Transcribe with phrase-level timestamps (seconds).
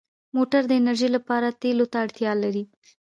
[0.35, 2.63] موټر د انرژۍ لپاره تېلو ته اړتیا لري.